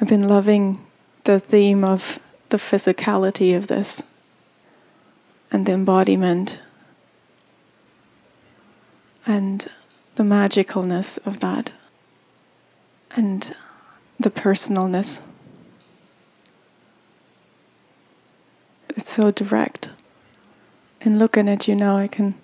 [0.00, 0.78] I've been loving
[1.24, 4.02] the theme of the physicality of this
[5.52, 6.58] and the embodiment
[9.26, 9.70] and
[10.14, 11.72] the magicalness of that
[13.14, 13.54] and
[14.18, 15.20] the personalness.
[18.96, 19.90] It's so direct.
[21.02, 22.36] In looking at you now, I can,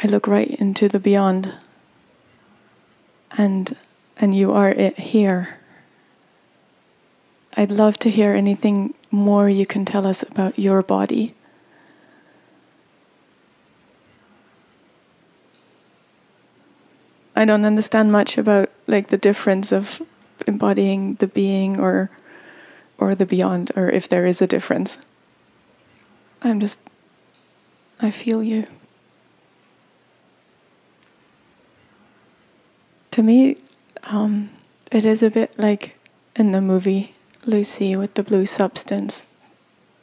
[0.00, 1.52] I look right into the beyond,
[3.36, 3.76] and
[4.16, 5.58] and you are it here.
[7.56, 11.30] I'd love to hear anything more you can tell us about your body.
[17.36, 20.02] I don't understand much about like the difference of
[20.46, 22.10] embodying the being or
[22.98, 24.98] or the beyond or if there is a difference.
[26.42, 26.80] I'm just
[28.00, 28.64] I feel you.
[33.12, 33.58] To me,
[34.02, 34.50] um,
[34.90, 35.96] it is a bit like
[36.34, 37.13] in the movie
[37.46, 39.26] Lucy with the blue substance,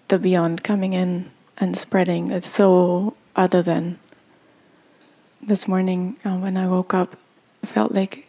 [0.10, 2.32] the beyond coming in and spreading.
[2.32, 3.98] It's so other than.
[5.42, 7.16] This morning uh, when I woke up,
[7.64, 8.28] I felt like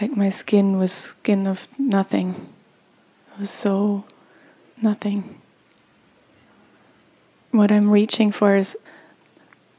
[0.00, 2.48] like my skin was skin of nothing.
[3.34, 4.04] It was so
[4.80, 5.40] nothing.
[7.52, 8.76] What I'm reaching for is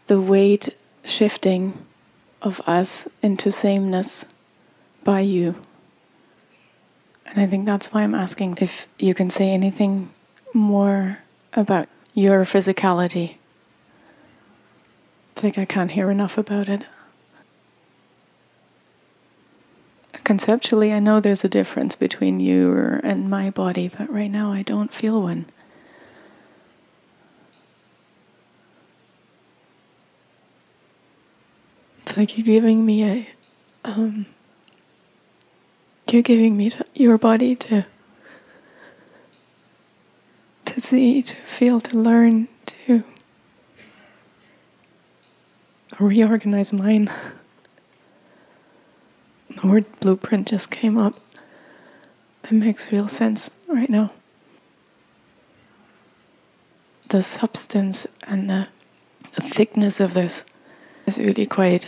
[0.07, 1.73] the weight shifting
[2.41, 4.25] of us into sameness
[5.03, 5.55] by you.
[7.25, 10.11] And I think that's why I'm asking if you can say anything
[10.53, 11.19] more
[11.53, 13.37] about your physicality.
[15.31, 16.85] It's like I can't hear enough about it.
[20.23, 24.61] Conceptually, I know there's a difference between you and my body, but right now I
[24.61, 25.47] don't feel one.
[32.03, 33.27] It's like you're giving me a,
[33.83, 34.27] um,
[36.13, 37.83] you're giving me your body to,
[40.65, 43.03] to see, to feel, to learn, to
[45.99, 47.09] reorganize mine.
[49.59, 51.15] The word blueprint just came up.
[52.43, 54.13] It makes real sense right now.
[57.09, 58.67] The substance and the,
[59.33, 60.45] the thickness of this
[61.07, 61.87] is really quite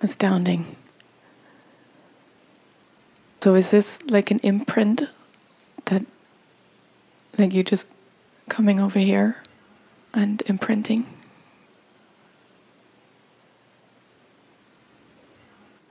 [0.00, 0.76] astounding.
[3.44, 5.02] So, is this like an imprint
[5.84, 6.02] that,
[7.36, 7.90] like, you just
[8.48, 9.36] coming over here
[10.14, 11.04] and imprinting?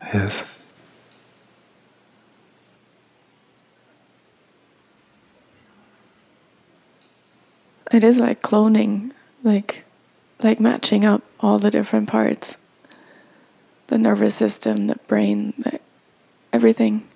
[0.01, 0.63] Yes.
[7.91, 9.11] It is like cloning,
[9.43, 9.83] like
[10.41, 12.57] like matching up all the different parts.
[13.89, 15.79] The nervous system, the brain, the,
[16.51, 17.07] everything.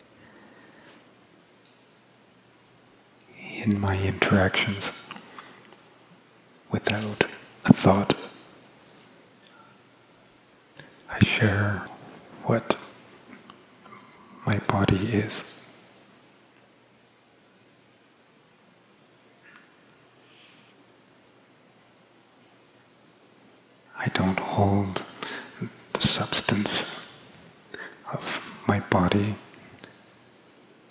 [3.68, 5.04] In my interactions,
[6.72, 7.26] without
[7.66, 8.14] a thought,
[11.10, 11.86] I share
[12.46, 12.78] what
[14.46, 15.68] my body is.
[24.00, 25.04] I don't hold
[25.92, 27.12] the substance
[28.14, 29.36] of my body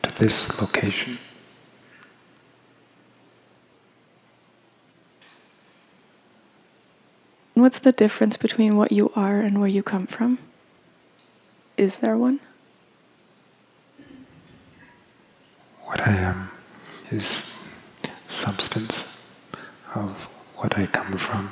[0.02, 1.16] to this location.
[7.56, 10.36] What's the difference between what you are and where you come from?
[11.78, 12.38] Is there one?
[15.84, 16.50] What I am
[17.10, 17.50] is
[18.28, 19.18] substance
[19.94, 20.24] of
[20.56, 21.50] what I come from.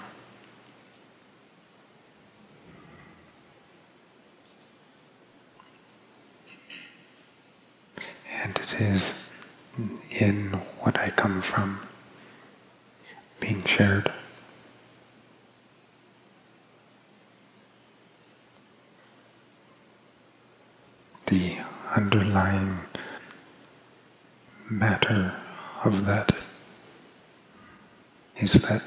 [8.42, 9.32] And it is
[10.20, 10.50] in
[10.80, 11.80] what I come from
[13.40, 14.12] being shared.
[21.26, 21.56] The
[22.14, 22.78] underlying
[24.70, 25.34] matter
[25.84, 26.30] of that
[28.36, 28.84] is that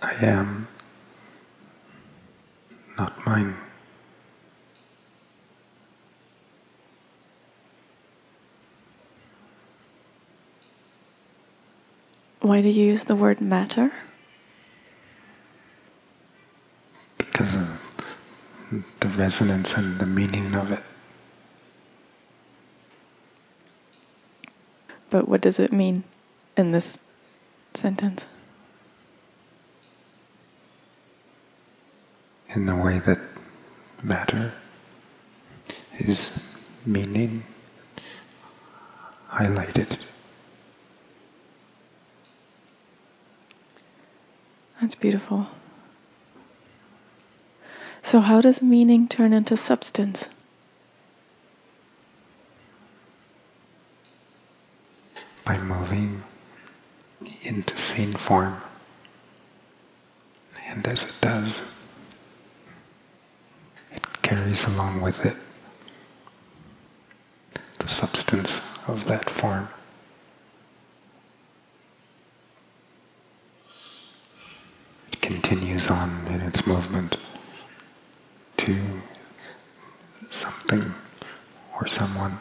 [0.00, 0.68] I am
[2.96, 3.54] not mine.
[12.40, 13.92] Why do you use the word matter?
[17.18, 18.16] Because of
[19.00, 20.82] the resonance and the meaning of it.
[25.10, 26.04] But what does it mean
[26.56, 27.02] in this
[27.74, 28.26] sentence?
[32.54, 33.18] In the way that
[34.02, 34.52] matter
[35.98, 37.44] is meaning
[39.30, 39.98] highlighted.
[44.80, 45.46] That's beautiful.
[48.02, 50.30] So, how does meaning turn into substance?
[55.44, 56.22] By moving
[57.42, 58.54] into scene form.
[60.68, 61.76] And as it does,
[63.90, 65.34] it carries along with it
[67.80, 69.66] the substance of that form.
[75.12, 77.16] It continues on in its movement
[78.58, 78.76] to
[80.28, 80.94] something
[81.74, 82.38] or someone.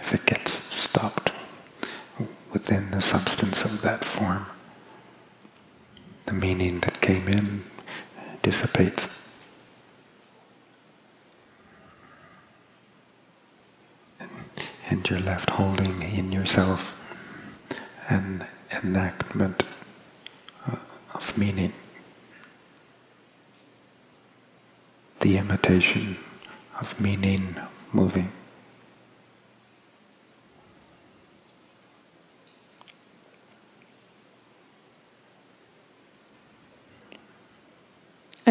[0.00, 1.32] If it gets stopped
[2.52, 4.46] within the substance of that form,
[6.26, 7.64] the meaning that came in
[8.42, 9.28] dissipates.
[14.88, 16.98] And you're left holding in yourself
[18.08, 18.46] an
[18.84, 19.64] enactment
[20.66, 20.76] uh,
[21.14, 21.72] of meaning,
[25.20, 26.16] the imitation
[26.78, 27.56] of meaning
[27.92, 28.30] moving.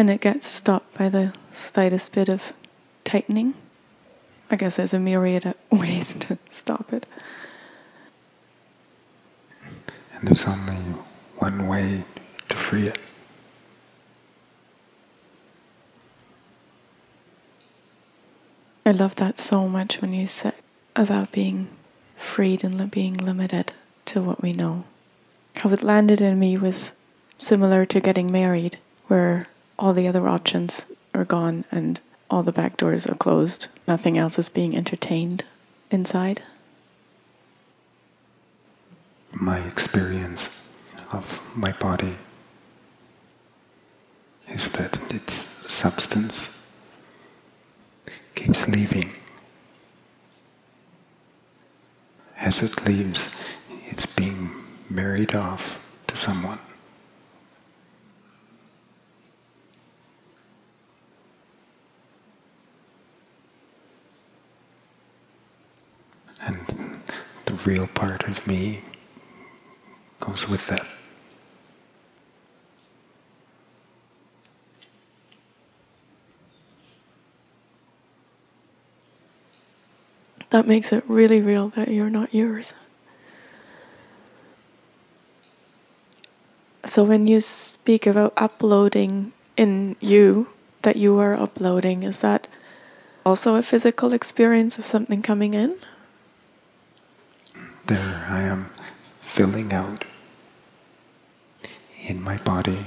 [0.02, 2.52] And it gets stopped by the slightest bit of
[3.04, 3.54] tightening.
[4.50, 7.06] I guess there's a myriad of ways to stop it.
[10.12, 10.74] And there's only
[11.38, 12.02] one way
[12.48, 12.98] to free it.
[18.84, 20.56] I love that so much when you said
[20.96, 21.68] about being
[22.16, 23.72] freed and being limited
[24.06, 24.82] to what we know.
[25.58, 26.92] How it landed in me was
[27.38, 29.46] similar to getting married, where
[29.82, 31.98] all the other options are gone and
[32.30, 33.66] all the back doors are closed.
[33.88, 35.44] Nothing else is being entertained
[35.90, 36.40] inside.
[39.32, 40.46] My experience
[41.10, 42.14] of my body
[44.48, 46.64] is that its substance
[48.36, 49.10] keeps leaving.
[52.38, 53.34] As it leaves,
[53.86, 54.52] it's being
[54.88, 56.58] married off to someone.
[66.44, 67.02] And
[67.46, 68.82] the real part of me
[70.20, 70.88] goes with that.
[80.50, 82.74] That makes it really real that you're not yours.
[86.84, 90.48] So when you speak about uploading in you,
[90.82, 92.48] that you are uploading, is that
[93.24, 95.76] also a physical experience of something coming in?
[97.92, 98.70] There I am
[99.20, 100.06] filling out
[102.00, 102.86] in my body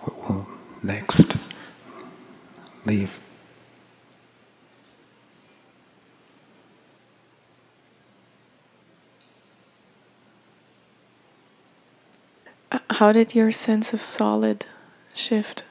[0.00, 0.48] what will
[0.82, 1.36] next
[2.86, 3.20] leave.
[12.88, 14.64] How did your sense of solid
[15.12, 15.66] shift?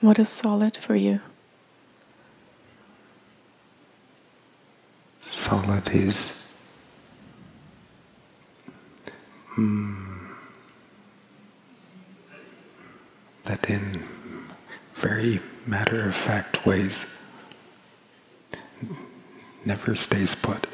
[0.00, 1.20] What is solid for you?
[5.20, 6.39] Solid is
[9.58, 10.34] mm,
[13.44, 13.92] that in
[14.94, 17.18] very matter of fact ways
[19.64, 20.66] never stays put.